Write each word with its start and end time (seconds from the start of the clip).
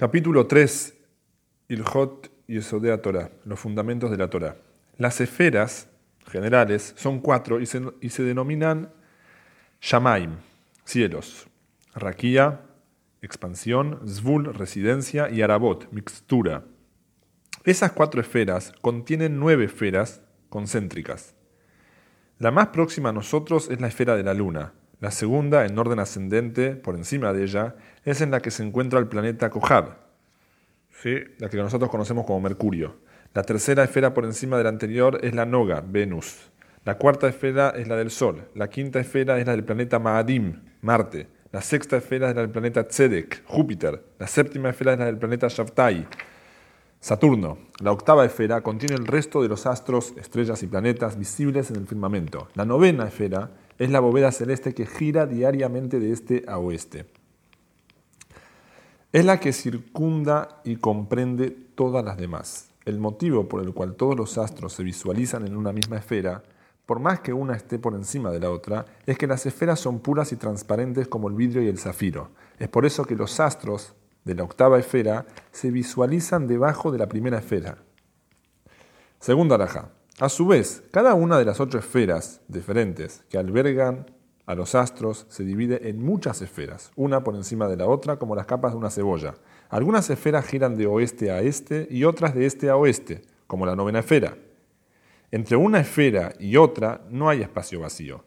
Capítulo 0.00 0.46
3, 0.46 0.94
Ilhot 1.68 2.32
y 2.48 2.56
Esodea 2.56 3.02
Torah, 3.02 3.32
los 3.44 3.60
fundamentos 3.60 4.10
de 4.10 4.16
la 4.16 4.30
Torah. 4.30 4.56
Las 4.96 5.20
esferas 5.20 5.90
generales 6.26 6.94
son 6.96 7.20
cuatro 7.20 7.60
y 7.60 7.66
se, 7.66 7.82
y 8.00 8.08
se 8.08 8.22
denominan 8.22 8.94
Shamaim, 9.82 10.38
cielos, 10.86 11.48
Raquía, 11.94 12.62
expansión, 13.20 14.00
Zvul, 14.08 14.54
residencia 14.54 15.28
y 15.28 15.42
Arabot, 15.42 15.86
mixtura. 15.92 16.64
Esas 17.64 17.92
cuatro 17.92 18.22
esferas 18.22 18.72
contienen 18.80 19.38
nueve 19.38 19.66
esferas 19.66 20.22
concéntricas. 20.48 21.34
La 22.38 22.50
más 22.50 22.68
próxima 22.68 23.10
a 23.10 23.12
nosotros 23.12 23.68
es 23.70 23.82
la 23.82 23.88
esfera 23.88 24.16
de 24.16 24.22
la 24.22 24.32
Luna. 24.32 24.72
La 25.00 25.10
segunda, 25.10 25.64
en 25.64 25.78
orden 25.78 25.98
ascendente, 25.98 26.72
por 26.72 26.94
encima 26.94 27.32
de 27.32 27.44
ella, 27.44 27.74
es 28.04 28.20
en 28.20 28.30
la 28.30 28.40
que 28.40 28.50
se 28.50 28.62
encuentra 28.62 28.98
el 28.98 29.06
planeta 29.06 29.48
Kohab, 29.48 29.96
¿sí? 31.02 31.16
la 31.38 31.48
que 31.48 31.56
nosotros 31.56 31.90
conocemos 31.90 32.26
como 32.26 32.40
Mercurio. 32.40 32.96
La 33.32 33.42
tercera 33.42 33.82
esfera 33.82 34.12
por 34.12 34.24
encima 34.24 34.58
de 34.58 34.64
la 34.64 34.68
anterior 34.68 35.18
es 35.22 35.34
la 35.34 35.46
Noga, 35.46 35.82
Venus. 35.86 36.50
La 36.84 36.98
cuarta 36.98 37.28
esfera 37.28 37.70
es 37.70 37.88
la 37.88 37.96
del 37.96 38.10
Sol. 38.10 38.48
La 38.54 38.68
quinta 38.68 39.00
esfera 39.00 39.38
es 39.38 39.46
la 39.46 39.52
del 39.52 39.64
planeta 39.64 39.98
Maadim, 39.98 40.60
Marte. 40.82 41.28
La 41.52 41.62
sexta 41.62 41.96
esfera 41.96 42.28
es 42.28 42.36
la 42.36 42.42
del 42.42 42.50
planeta 42.50 42.86
Tzedek, 42.86 43.44
Júpiter. 43.46 44.02
La 44.18 44.26
séptima 44.26 44.70
esfera 44.70 44.92
es 44.92 44.98
la 44.98 45.06
del 45.06 45.18
planeta 45.18 45.48
Shavtai, 45.48 46.06
Saturno, 47.02 47.56
la 47.80 47.92
octava 47.92 48.26
esfera, 48.26 48.60
contiene 48.60 48.94
el 48.94 49.06
resto 49.06 49.40
de 49.40 49.48
los 49.48 49.64
astros, 49.64 50.12
estrellas 50.18 50.62
y 50.62 50.66
planetas 50.66 51.18
visibles 51.18 51.70
en 51.70 51.76
el 51.76 51.86
firmamento. 51.86 52.48
La 52.52 52.66
novena 52.66 53.08
esfera 53.08 53.52
es 53.80 53.90
la 53.90 54.00
bóveda 54.00 54.30
celeste 54.30 54.74
que 54.74 54.84
gira 54.84 55.26
diariamente 55.26 55.98
de 56.00 56.12
este 56.12 56.44
a 56.46 56.58
oeste. 56.58 57.06
Es 59.10 59.24
la 59.24 59.40
que 59.40 59.54
circunda 59.54 60.60
y 60.64 60.76
comprende 60.76 61.50
todas 61.50 62.04
las 62.04 62.18
demás. 62.18 62.68
El 62.84 62.98
motivo 62.98 63.48
por 63.48 63.62
el 63.62 63.72
cual 63.72 63.96
todos 63.96 64.14
los 64.14 64.36
astros 64.36 64.74
se 64.74 64.82
visualizan 64.82 65.46
en 65.46 65.56
una 65.56 65.72
misma 65.72 65.96
esfera, 65.96 66.42
por 66.84 67.00
más 67.00 67.20
que 67.20 67.32
una 67.32 67.54
esté 67.54 67.78
por 67.78 67.94
encima 67.94 68.30
de 68.30 68.40
la 68.40 68.50
otra, 68.50 68.84
es 69.06 69.16
que 69.16 69.26
las 69.26 69.46
esferas 69.46 69.80
son 69.80 70.00
puras 70.00 70.30
y 70.32 70.36
transparentes 70.36 71.08
como 71.08 71.30
el 71.30 71.34
vidrio 71.34 71.62
y 71.62 71.68
el 71.68 71.78
zafiro. 71.78 72.32
Es 72.58 72.68
por 72.68 72.84
eso 72.84 73.06
que 73.06 73.16
los 73.16 73.40
astros 73.40 73.94
de 74.24 74.34
la 74.34 74.42
octava 74.42 74.78
esfera 74.78 75.24
se 75.52 75.70
visualizan 75.70 76.46
debajo 76.46 76.92
de 76.92 76.98
la 76.98 77.08
primera 77.08 77.38
esfera. 77.38 77.78
Segunda 79.20 79.54
alhaja. 79.54 79.88
A 80.20 80.28
su 80.28 80.46
vez, 80.46 80.82
cada 80.90 81.14
una 81.14 81.38
de 81.38 81.46
las 81.46 81.60
ocho 81.60 81.78
esferas 81.78 82.42
diferentes 82.46 83.24
que 83.30 83.38
albergan 83.38 84.04
a 84.44 84.54
los 84.54 84.74
astros 84.74 85.24
se 85.30 85.44
divide 85.44 85.88
en 85.88 85.98
muchas 86.04 86.42
esferas, 86.42 86.92
una 86.94 87.24
por 87.24 87.34
encima 87.36 87.68
de 87.68 87.78
la 87.78 87.86
otra 87.86 88.18
como 88.18 88.36
las 88.36 88.44
capas 88.44 88.72
de 88.72 88.76
una 88.76 88.90
cebolla. 88.90 89.36
Algunas 89.70 90.10
esferas 90.10 90.44
giran 90.44 90.76
de 90.76 90.86
oeste 90.86 91.30
a 91.30 91.40
este 91.40 91.88
y 91.90 92.04
otras 92.04 92.34
de 92.34 92.44
este 92.44 92.68
a 92.68 92.76
oeste, 92.76 93.22
como 93.46 93.64
la 93.64 93.74
novena 93.74 94.00
esfera. 94.00 94.36
Entre 95.30 95.56
una 95.56 95.80
esfera 95.80 96.34
y 96.38 96.58
otra 96.58 97.00
no 97.08 97.30
hay 97.30 97.40
espacio 97.40 97.80
vacío. 97.80 98.22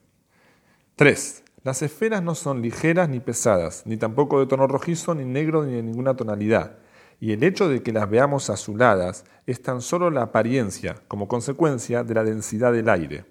3. 0.95 1.43
Las 1.63 1.83
esferas 1.83 2.23
no 2.23 2.33
son 2.33 2.63
ligeras 2.63 3.07
ni 3.07 3.19
pesadas, 3.19 3.83
ni 3.85 3.97
tampoco 3.97 4.39
de 4.39 4.47
tono 4.47 4.65
rojizo, 4.65 5.13
ni 5.13 5.25
negro, 5.25 5.63
ni 5.63 5.73
de 5.73 5.83
ninguna 5.83 6.15
tonalidad. 6.15 6.75
Y 7.23 7.31
el 7.31 7.41
hecho 7.45 7.69
de 7.69 7.81
que 7.81 7.93
las 7.93 8.09
veamos 8.09 8.49
azuladas 8.49 9.23
es 9.47 9.61
tan 9.61 9.79
solo 9.79 10.09
la 10.09 10.23
apariencia, 10.23 10.97
como 11.07 11.29
consecuencia 11.29 12.03
de 12.03 12.13
la 12.15 12.25
densidad 12.25 12.73
del 12.73 12.89
aire. 12.89 13.23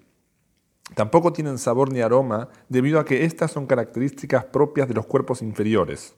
Tampoco 0.95 1.31
tienen 1.31 1.59
sabor 1.59 1.93
ni 1.93 2.01
aroma 2.01 2.49
debido 2.69 2.99
a 2.99 3.05
que 3.05 3.23
estas 3.23 3.51
son 3.51 3.67
características 3.67 4.45
propias 4.45 4.87
de 4.87 4.95
los 4.95 5.05
cuerpos 5.05 5.43
inferiores. 5.43 6.15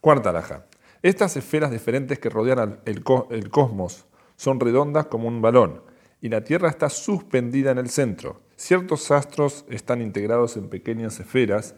Cuarta 0.00 0.30
alhaja. 0.30 0.64
Estas 1.02 1.36
esferas 1.36 1.70
diferentes 1.70 2.18
que 2.18 2.30
rodean 2.30 2.80
el, 2.86 3.04
el 3.28 3.50
cosmos 3.50 4.06
son 4.36 4.58
redondas 4.58 5.04
como 5.08 5.28
un 5.28 5.42
balón, 5.42 5.82
y 6.22 6.30
la 6.30 6.44
Tierra 6.44 6.70
está 6.70 6.88
suspendida 6.88 7.72
en 7.72 7.78
el 7.78 7.90
centro. 7.90 8.40
Ciertos 8.56 9.10
astros 9.10 9.66
están 9.68 10.00
integrados 10.00 10.56
en 10.56 10.70
pequeñas 10.70 11.20
esferas 11.20 11.74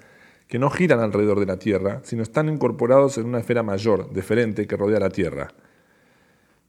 que 0.48 0.58
no 0.58 0.70
giran 0.70 1.00
alrededor 1.00 1.40
de 1.40 1.46
la 1.46 1.58
Tierra, 1.58 2.00
sino 2.04 2.22
están 2.22 2.48
incorporados 2.48 3.18
en 3.18 3.26
una 3.26 3.38
esfera 3.38 3.62
mayor, 3.62 4.12
diferente, 4.12 4.66
que 4.66 4.76
rodea 4.76 5.00
la 5.00 5.10
Tierra. 5.10 5.48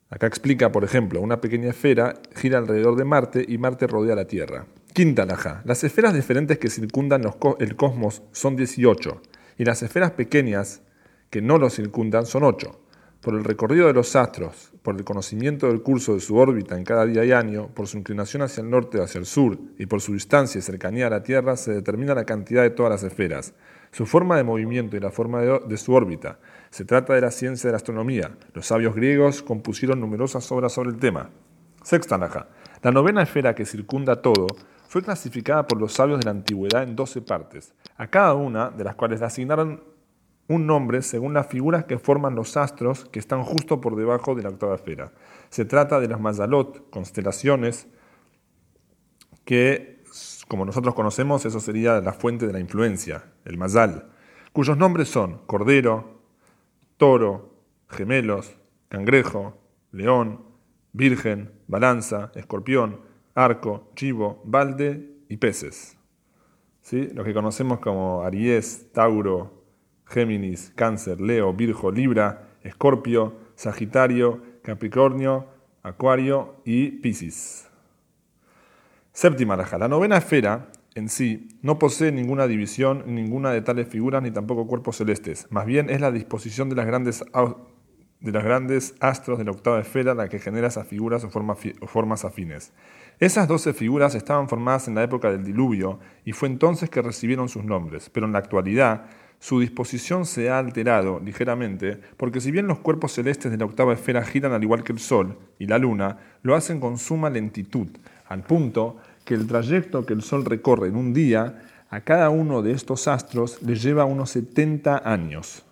Acá 0.10 0.26
explica, 0.28 0.72
por 0.72 0.84
ejemplo, 0.84 1.22
una 1.22 1.42
pequeña 1.42 1.70
esfera 1.70 2.16
gira 2.36 2.58
alrededor 2.58 2.96
de 2.96 3.04
Marte 3.04 3.46
y 3.48 3.58
Marte 3.58 3.88
rodea 3.88 4.16
la 4.16 4.26
Tierra. 4.26 4.66
Quinta 4.94 5.26
laja. 5.26 5.62
Las 5.66 5.84
esferas 5.84 6.14
diferentes 6.14 6.58
que 6.58 6.70
circundan 6.70 7.24
el 7.60 7.76
cosmos 7.76 8.24
son 8.32 8.56
18 8.56 9.22
y 9.58 9.66
las 9.66 9.84
esferas 9.84 10.12
pequeñas 10.12 10.82
que 11.30 11.42
no 11.42 11.58
lo 11.58 11.70
circundan 11.70 12.26
son 12.26 12.44
8 12.44 12.87
por 13.22 13.34
el 13.34 13.44
recorrido 13.44 13.88
de 13.88 13.94
los 13.94 14.16
astros, 14.16 14.72
por 14.82 14.96
el 14.96 15.04
conocimiento 15.04 15.68
del 15.68 15.82
curso 15.82 16.14
de 16.14 16.20
su 16.20 16.38
órbita 16.38 16.78
en 16.78 16.84
cada 16.84 17.06
día 17.06 17.26
y 17.26 17.32
año, 17.32 17.68
por 17.74 17.88
su 17.88 17.98
inclinación 17.98 18.44
hacia 18.44 18.62
el 18.62 18.70
norte 18.70 19.00
o 19.00 19.04
hacia 19.04 19.20
el 19.20 19.26
sur, 19.26 19.58
y 19.78 19.86
por 19.86 20.02
su 20.02 20.14
distancia 20.14 20.60
y 20.60 20.62
cercanía 20.62 21.08
a 21.08 21.10
la 21.10 21.24
Tierra, 21.24 21.58
se 21.58 21.74
determina 21.74 22.16
la 22.16 22.26
cantidad 22.26 22.64
de 22.64 22.70
todas 22.70 22.92
las 22.92 23.04
esferas, 23.04 23.54
su 23.92 24.06
forma 24.06 24.38
de 24.38 24.44
movimiento 24.44 24.96
y 24.96 25.00
la 25.00 25.12
forma 25.12 25.42
de, 25.42 25.78
su 25.78 25.94
órbita. 25.94 26.40
Se 26.70 26.86
trata 26.86 27.14
de 27.14 27.22
la 27.22 27.32
ciencia 27.32 27.68
de 27.68 27.72
la 27.72 27.78
astronomía. 27.78 28.38
Los 28.54 28.68
sabios 28.68 28.96
griegos 28.96 29.42
compusieron 29.42 30.00
numerosas 30.00 30.52
obras 30.52 30.74
sobre 30.74 30.90
el 30.90 30.98
tema. 30.98 31.30
Sexta 31.84 32.18
naja. 32.18 32.48
La 32.84 32.92
novena 32.92 33.24
esfera 33.24 33.56
que 33.56 33.66
circunda 33.66 34.22
todo 34.22 34.48
fue 34.88 35.02
clasificada 35.02 35.66
por 35.68 35.80
los 35.80 35.94
sabios 35.94 36.20
de 36.20 36.26
la 36.26 36.32
antigüedad 36.32 36.84
en 36.84 36.96
doce 36.96 37.22
partes, 37.22 37.74
a 37.98 38.08
cada 38.08 38.34
una 38.36 38.70
de 38.70 38.84
las 38.84 38.96
cuales 38.96 39.20
le 39.20 39.26
asignaron 39.26 39.82
un 40.48 40.66
nombre 40.66 41.02
según 41.02 41.34
las 41.34 41.48
figuras 41.48 41.86
que 41.86 42.00
forman 42.00 42.36
los 42.36 42.56
astros 42.58 43.06
que 43.06 43.20
están 43.20 43.44
justo 43.44 43.82
por 43.82 43.96
debajo 43.96 44.36
de 44.36 44.44
la 44.44 44.50
octava 44.50 44.76
esfera. 44.76 45.12
Se 45.50 45.66
trata 45.66 46.00
de 46.00 46.08
las 46.08 46.20
Mazalot, 46.20 46.90
constelaciones, 46.90 47.88
que, 49.44 50.04
como 50.48 50.66
nosotros 50.66 50.94
conocemos, 50.96 51.46
eso 51.46 51.60
sería 51.60 52.02
la 52.02 52.14
fuente 52.14 52.48
de 52.48 52.54
la 52.54 52.60
influencia, 52.60 53.26
el 53.46 53.58
Mazal, 53.58 54.10
cuyos 54.54 54.78
nombres 54.78 55.10
son 55.10 55.40
Cordero, 55.46 56.22
Toro, 56.98 57.54
Gemelos, 57.90 58.58
Cangrejo, 58.90 59.58
León, 59.92 60.46
Virgen, 60.94 61.52
Balanza, 61.68 62.32
Escorpión, 62.36 63.02
Arco, 63.36 63.92
Chivo, 63.96 64.42
Balde 64.46 65.16
y 65.30 65.38
Peces. 65.38 65.98
¿Sí? 66.82 67.10
Lo 67.14 67.24
que 67.24 67.34
conocemos 67.34 67.80
como 67.80 68.24
Aries, 68.24 68.92
Tauro, 68.94 69.57
Géminis, 70.10 70.72
Cáncer, 70.76 71.22
Leo, 71.22 71.54
Virgo, 71.54 71.92
Libra, 71.92 72.50
Escorpio, 72.64 73.36
Sagitario, 73.56 74.42
Capricornio, 74.64 75.48
Acuario 75.84 76.56
y 76.66 76.92
Piscis. 76.92 77.68
Séptima 79.12 79.56
raja. 79.56 79.78
La 79.78 79.88
novena 79.88 80.18
esfera 80.18 80.68
en 80.96 81.10
sí 81.10 81.48
no 81.62 81.80
posee 81.80 82.12
ninguna 82.12 82.48
división, 82.48 83.04
ninguna 83.08 83.52
de 83.52 83.62
tales 83.62 83.88
figuras, 83.88 84.22
ni 84.24 84.32
tampoco 84.32 84.68
cuerpos 84.68 84.98
celestes. 84.98 85.48
Más 85.50 85.66
bien 85.66 85.90
es 85.90 86.02
la 86.02 86.12
disposición 86.12 86.70
de 86.70 86.76
las 86.76 86.86
grandes, 86.86 87.24
de 88.20 88.32
las 88.32 88.44
grandes 88.44 88.96
astros 89.00 89.38
de 89.38 89.46
la 89.46 89.52
octava 89.52 89.80
esfera 89.80 90.14
la 90.14 90.28
que 90.28 90.40
genera 90.40 90.68
esas 90.68 90.88
figuras 90.88 91.24
o, 91.24 91.28
o 91.28 91.88
formas 91.88 92.26
afines. 92.26 92.74
Esas 93.20 93.48
doce 93.48 93.74
figuras 93.74 94.16
estaban 94.16 94.48
formadas 94.50 94.88
en 94.88 94.96
la 94.96 95.04
época 95.04 95.32
del 95.32 95.44
diluvio 95.44 96.00
y 96.26 96.34
fue 96.34 96.48
entonces 96.48 96.90
que 96.90 97.02
recibieron 97.02 97.50
sus 97.50 97.64
nombres, 97.64 98.10
pero 98.10 98.26
en 98.26 98.34
la 98.34 98.40
actualidad 98.40 99.06
su 99.40 99.60
disposición 99.60 100.26
se 100.26 100.50
ha 100.50 100.58
alterado 100.58 101.20
ligeramente, 101.20 102.00
porque 102.18 102.42
si 102.42 102.52
bien 102.52 102.68
los 102.68 102.80
cuerpos 102.80 103.14
celestes 103.14 103.52
de 103.52 103.58
la 103.58 103.66
octava 103.66 103.94
esfera 103.94 104.24
giran 104.24 104.52
al 104.52 104.64
igual 104.64 104.84
que 104.84 104.94
el 104.94 105.00
Sol 105.00 105.38
y 105.60 105.68
la 105.68 105.78
Luna, 105.78 106.18
lo 106.42 106.56
hacen 106.56 106.80
con 106.80 106.98
suma 106.98 107.30
lentitud, 107.30 107.88
al 108.28 108.44
punto 108.44 108.98
que 109.24 109.36
el 109.36 109.46
trayecto 109.46 110.06
que 110.06 110.14
el 110.14 110.24
Sol 110.24 110.44
recorre 110.44 110.88
en 110.88 110.96
un 110.96 111.14
día, 111.14 111.62
a 111.90 112.02
cada 112.02 112.30
uno 112.30 112.62
de 112.62 112.72
estos 112.72 113.08
astros 113.08 113.62
le 113.62 113.76
lleva 113.76 114.06
unos 114.06 114.32
70 114.32 115.04
años. 115.06 115.64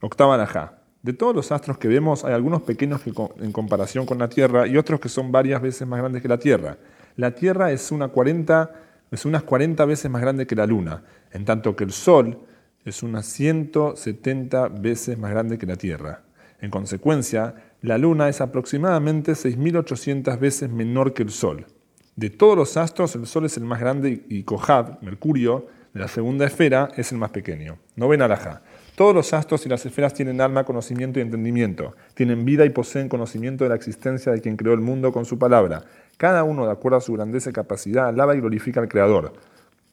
Octava 0.00 0.34
alajá. 0.34 0.78
De 1.02 1.12
todos 1.12 1.34
los 1.34 1.50
astros 1.50 1.78
que 1.78 1.88
vemos, 1.88 2.24
hay 2.24 2.32
algunos 2.32 2.62
pequeños 2.62 3.00
en 3.40 3.50
comparación 3.50 4.06
con 4.06 4.18
la 4.18 4.28
Tierra 4.28 4.68
y 4.68 4.76
otros 4.76 5.00
que 5.00 5.08
son 5.08 5.32
varias 5.32 5.60
veces 5.60 5.88
más 5.88 5.98
grandes 5.98 6.22
que 6.22 6.28
la 6.28 6.38
Tierra. 6.38 6.76
La 7.16 7.32
Tierra 7.32 7.72
es, 7.72 7.90
una 7.90 8.08
40, 8.08 8.70
es 9.10 9.24
unas 9.24 9.42
40 9.42 9.84
veces 9.84 10.08
más 10.10 10.22
grande 10.22 10.46
que 10.46 10.54
la 10.54 10.66
Luna, 10.66 11.02
en 11.32 11.44
tanto 11.44 11.74
que 11.74 11.82
el 11.82 11.90
Sol 11.90 12.38
es 12.84 13.02
unas 13.02 13.26
170 13.26 14.68
veces 14.68 15.18
más 15.18 15.30
grande 15.30 15.58
que 15.58 15.66
la 15.66 15.76
Tierra. 15.76 16.22
En 16.60 16.70
consecuencia, 16.70 17.54
la 17.80 17.98
Luna 17.98 18.28
es 18.28 18.40
aproximadamente 18.40 19.32
6.800 19.32 20.38
veces 20.38 20.70
menor 20.70 21.12
que 21.12 21.22
el 21.22 21.30
Sol. 21.30 21.66
De 22.16 22.30
todos 22.30 22.56
los 22.56 22.76
astros, 22.76 23.14
el 23.16 23.26
Sol 23.26 23.46
es 23.46 23.56
el 23.56 23.64
más 23.64 23.80
grande 23.80 24.24
y 24.28 24.42
Kohab, 24.42 25.02
Mercurio, 25.02 25.66
de 25.94 26.00
la 26.00 26.08
segunda 26.08 26.46
esfera, 26.46 26.90
es 26.96 27.12
el 27.12 27.18
más 27.18 27.30
pequeño. 27.30 27.78
Novena 27.96 28.24
alhaja. 28.24 28.62
Todos 28.94 29.14
los 29.14 29.32
astros 29.32 29.66
y 29.66 29.68
las 29.68 29.84
esferas 29.84 30.14
tienen 30.14 30.40
alma, 30.40 30.64
conocimiento 30.64 31.18
y 31.18 31.22
entendimiento. 31.22 31.94
Tienen 32.14 32.44
vida 32.44 32.64
y 32.64 32.70
poseen 32.70 33.08
conocimiento 33.08 33.64
de 33.64 33.70
la 33.70 33.76
existencia 33.76 34.32
de 34.32 34.40
quien 34.40 34.56
creó 34.56 34.74
el 34.74 34.80
mundo 34.80 35.12
con 35.12 35.24
su 35.24 35.38
palabra. 35.38 35.84
Cada 36.16 36.44
uno, 36.44 36.66
de 36.66 36.72
acuerdo 36.72 36.98
a 36.98 37.00
su 37.00 37.12
grandeza 37.14 37.50
y 37.50 37.52
capacidad, 37.52 38.08
alaba 38.08 38.36
y 38.36 38.40
glorifica 38.40 38.80
al 38.80 38.88
Creador. 38.88 39.32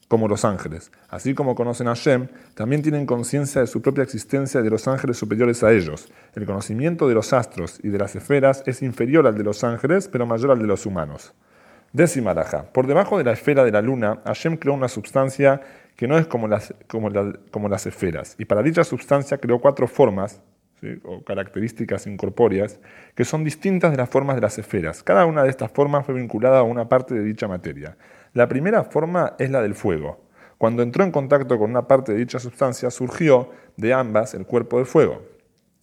Como 0.10 0.28
los 0.28 0.44
ángeles. 0.44 0.92
Así 1.08 1.34
como 1.34 1.56
conocen 1.56 1.88
a 1.88 1.94
Shem, 1.94 2.28
también 2.56 2.82
tienen 2.82 3.06
conciencia 3.06 3.62
de 3.62 3.68
su 3.68 3.82
propia 3.82 4.04
existencia 4.04 4.60
y 4.60 4.64
de 4.64 4.70
los 4.70 4.88
ángeles 4.88 5.18
superiores 5.18 5.64
a 5.64 5.72
ellos. 5.72 6.10
El 6.36 6.46
conocimiento 6.46 7.08
de 7.08 7.14
los 7.14 7.32
astros 7.32 7.80
y 7.82 7.90
de 7.90 8.00
las 8.00 8.16
esferas 8.16 8.64
es 8.66 8.82
inferior 8.82 9.28
al 9.28 9.38
de 9.38 9.44
los 9.44 9.64
ángeles, 9.64 10.10
pero 10.10 10.26
mayor 10.26 10.52
al 10.52 10.60
de 10.60 10.68
los 10.68 10.86
humanos. 10.86 11.34
Décima 11.94 12.34
raja. 12.34 12.64
Por 12.74 12.88
debajo 12.88 13.18
de 13.18 13.24
la 13.24 13.32
esfera 13.32 13.64
de 13.64 13.72
la 13.72 13.82
luna, 13.82 14.20
Hashem 14.26 14.58
creó 14.58 14.74
una 14.74 14.88
substancia 14.88 15.62
que 15.96 16.08
no 16.08 16.18
es 16.18 16.28
como 16.28 16.48
las, 16.48 16.74
como, 16.88 17.10
como 17.52 17.70
las 17.70 17.86
esferas. 17.86 18.36
Y 18.40 18.46
para 18.46 18.64
dicha 18.64 18.84
substancia 18.84 19.38
creó 19.38 19.60
cuatro 19.60 19.88
formas, 19.88 20.42
o 21.04 21.24
características 21.24 22.08
incorpóreas, 22.08 22.80
que 23.16 23.26
son 23.26 23.44
distintas 23.44 23.92
de 23.92 23.98
las 23.98 24.10
formas 24.10 24.36
de 24.36 24.42
las 24.42 24.58
esferas. 24.58 25.04
Cada 25.04 25.26
una 25.26 25.44
de 25.44 25.50
estas 25.50 25.72
formas 25.72 26.06
fue 26.06 26.16
vinculada 26.16 26.60
a 26.60 26.64
una 26.64 26.90
parte 26.90 27.14
de 27.14 27.24
dicha 27.24 27.48
materia. 27.48 27.98
La 28.34 28.48
primera 28.48 28.84
forma 28.84 29.36
es 29.40 29.50
la 29.50 29.62
del 29.62 29.76
fuego. 29.76 30.24
Cuando 30.58 30.84
entró 30.84 31.04
en 31.04 31.12
contacto 31.12 31.58
con 31.58 31.70
una 31.70 31.88
parte 31.88 32.12
de 32.12 32.20
dicha 32.20 32.40
sustancia, 32.40 32.92
surgió 32.92 33.50
de 33.78 33.94
ambas 33.94 34.34
el 34.34 34.46
cuerpo 34.46 34.78
de 34.78 34.86
fuego. 34.86 35.22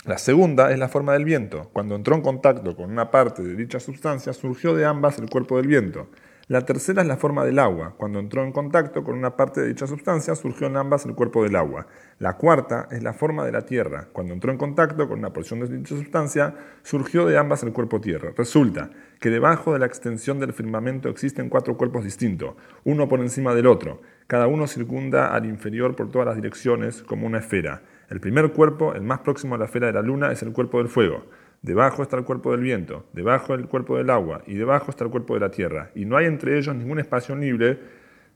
La 0.04 0.18
segunda 0.18 0.70
es 0.70 0.78
la 0.78 0.88
forma 0.88 1.14
del 1.14 1.24
viento. 1.24 1.70
Cuando 1.72 1.96
entró 1.96 2.14
en 2.14 2.22
contacto 2.22 2.76
con 2.76 2.90
una 2.90 3.10
parte 3.10 3.42
de 3.42 3.56
dicha 3.56 3.80
sustancia, 3.80 4.32
surgió 4.32 4.74
de 4.74 4.84
ambas 4.84 5.18
el 5.18 5.28
cuerpo 5.28 5.56
del 5.56 5.66
viento. 5.66 6.08
La 6.48 6.60
tercera 6.60 7.02
es 7.02 7.08
la 7.08 7.16
forma 7.16 7.44
del 7.44 7.58
agua. 7.58 7.94
Cuando 7.96 8.20
entró 8.20 8.44
en 8.44 8.52
contacto 8.52 9.02
con 9.02 9.18
una 9.18 9.34
parte 9.34 9.60
de 9.60 9.66
dicha 9.66 9.88
sustancia, 9.88 10.36
surgió 10.36 10.68
en 10.68 10.76
ambas 10.76 11.04
el 11.04 11.16
cuerpo 11.16 11.42
del 11.42 11.56
agua. 11.56 11.88
La 12.20 12.36
cuarta 12.36 12.86
es 12.92 13.02
la 13.02 13.14
forma 13.14 13.44
de 13.44 13.50
la 13.50 13.62
tierra. 13.62 14.10
Cuando 14.12 14.32
entró 14.32 14.52
en 14.52 14.56
contacto 14.56 15.08
con 15.08 15.18
una 15.18 15.32
porción 15.32 15.58
de 15.58 15.66
dicha 15.66 15.96
sustancia, 15.96 16.54
surgió 16.84 17.26
de 17.26 17.36
ambas 17.36 17.64
el 17.64 17.72
cuerpo 17.72 18.00
tierra. 18.00 18.30
Resulta 18.36 18.90
que 19.18 19.30
debajo 19.30 19.72
de 19.72 19.80
la 19.80 19.86
extensión 19.86 20.38
del 20.38 20.52
firmamento 20.52 21.08
existen 21.08 21.48
cuatro 21.48 21.76
cuerpos 21.76 22.04
distintos, 22.04 22.54
uno 22.84 23.08
por 23.08 23.18
encima 23.18 23.52
del 23.52 23.66
otro. 23.66 24.00
Cada 24.28 24.46
uno 24.46 24.68
circunda 24.68 25.34
al 25.34 25.46
inferior 25.46 25.96
por 25.96 26.12
todas 26.12 26.26
las 26.26 26.36
direcciones 26.36 27.02
como 27.02 27.26
una 27.26 27.38
esfera. 27.38 27.82
El 28.08 28.20
primer 28.20 28.52
cuerpo, 28.52 28.94
el 28.94 29.02
más 29.02 29.18
próximo 29.18 29.56
a 29.56 29.58
la 29.58 29.64
esfera 29.64 29.88
de 29.88 29.94
la 29.94 30.02
luna, 30.02 30.30
es 30.30 30.44
el 30.44 30.52
cuerpo 30.52 30.78
del 30.78 30.86
fuego. 30.86 31.24
Debajo 31.62 32.02
está 32.02 32.16
el 32.16 32.24
cuerpo 32.24 32.52
del 32.52 32.60
viento, 32.60 33.06
debajo 33.12 33.54
el 33.54 33.66
cuerpo 33.66 33.96
del 33.96 34.10
agua 34.10 34.42
y 34.46 34.54
debajo 34.54 34.90
está 34.90 35.04
el 35.04 35.10
cuerpo 35.10 35.34
de 35.34 35.40
la 35.40 35.50
tierra. 35.50 35.90
Y 35.94 36.04
no 36.04 36.16
hay 36.16 36.26
entre 36.26 36.58
ellos 36.58 36.74
ningún 36.76 37.00
espacio 37.00 37.34
libre 37.34 37.78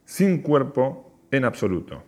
sin 0.03 0.41
cuerpo 0.41 1.11
en 1.31 1.45
absoluto. 1.45 2.03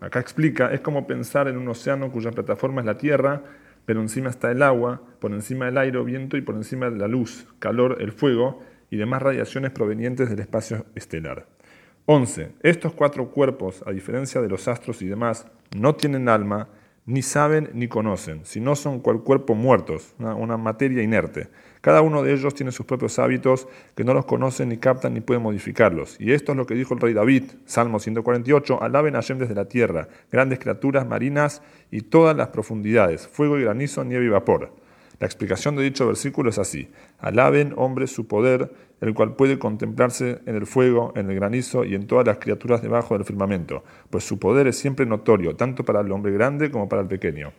Acá 0.00 0.20
explica, 0.20 0.72
es 0.72 0.80
como 0.80 1.06
pensar 1.06 1.48
en 1.48 1.56
un 1.56 1.68
océano 1.68 2.10
cuya 2.10 2.32
plataforma 2.32 2.80
es 2.80 2.86
la 2.86 2.98
tierra, 2.98 3.42
pero 3.84 4.00
encima 4.00 4.30
está 4.30 4.50
el 4.50 4.62
agua, 4.62 5.00
por 5.20 5.32
encima 5.32 5.68
el 5.68 5.78
aire 5.78 6.02
viento 6.02 6.36
y 6.36 6.42
por 6.42 6.56
encima 6.56 6.90
la 6.90 7.06
luz, 7.06 7.46
calor, 7.58 7.98
el 8.00 8.12
fuego 8.12 8.60
y 8.90 8.96
demás 8.96 9.22
radiaciones 9.22 9.70
provenientes 9.70 10.28
del 10.28 10.40
espacio 10.40 10.86
estelar. 10.94 11.46
11. 12.06 12.52
Estos 12.62 12.92
cuatro 12.92 13.30
cuerpos, 13.30 13.82
a 13.86 13.92
diferencia 13.92 14.40
de 14.40 14.48
los 14.48 14.68
astros 14.68 15.02
y 15.02 15.06
demás, 15.06 15.46
no 15.76 15.94
tienen 15.94 16.28
alma 16.28 16.68
ni 17.06 17.22
saben 17.22 17.70
ni 17.72 17.86
conocen, 17.86 18.44
sino 18.44 18.74
son 18.74 18.98
cual 18.98 19.22
cuerpo 19.22 19.54
muertos, 19.54 20.14
una, 20.18 20.56
materia 20.56 21.02
inerte. 21.02 21.48
Cada 21.80 22.02
uno 22.02 22.24
de 22.24 22.32
ellos 22.32 22.52
tiene 22.54 22.72
sus 22.72 22.84
propios 22.84 23.20
hábitos 23.20 23.68
que 23.94 24.02
no 24.02 24.12
los 24.12 24.26
conocen 24.26 24.68
ni 24.68 24.78
captan 24.78 25.14
ni 25.14 25.20
pueden 25.20 25.44
modificarlos. 25.44 26.16
Y 26.20 26.32
esto 26.32 26.52
es 26.52 26.58
lo 26.58 26.66
que 26.66 26.74
dijo 26.74 26.94
el 26.94 27.00
rey 27.00 27.14
David, 27.14 27.44
Salmo 27.64 28.00
148, 28.00 28.82
alaben 28.82 29.14
a 29.14 29.18
Hashem 29.18 29.38
desde 29.38 29.54
la 29.54 29.66
tierra, 29.66 30.08
grandes 30.32 30.58
criaturas 30.58 31.06
marinas 31.06 31.62
y 31.92 32.02
todas 32.02 32.36
las 32.36 32.48
profundidades, 32.48 33.28
fuego 33.28 33.56
y 33.56 33.62
granizo, 33.62 34.04
nieve 34.04 34.26
y 34.26 34.30
vapor. 34.30 34.85
La 35.18 35.26
explicación 35.26 35.76
de 35.76 35.82
dicho 35.82 36.06
versículo 36.06 36.50
es 36.50 36.58
así, 36.58 36.90
alaben, 37.18 37.72
hombres, 37.76 38.10
su 38.10 38.26
poder, 38.26 38.70
el 39.00 39.14
cual 39.14 39.34
puede 39.34 39.58
contemplarse 39.58 40.40
en 40.46 40.56
el 40.56 40.66
fuego, 40.66 41.12
en 41.16 41.30
el 41.30 41.36
granizo 41.36 41.84
y 41.84 41.94
en 41.94 42.06
todas 42.06 42.26
las 42.26 42.38
criaturas 42.38 42.82
debajo 42.82 43.14
del 43.14 43.24
firmamento, 43.24 43.82
pues 44.10 44.24
su 44.24 44.38
poder 44.38 44.66
es 44.66 44.76
siempre 44.78 45.06
notorio, 45.06 45.56
tanto 45.56 45.84
para 45.84 46.00
el 46.00 46.12
hombre 46.12 46.32
grande 46.32 46.70
como 46.70 46.88
para 46.88 47.02
el 47.02 47.08
pequeño. 47.08 47.52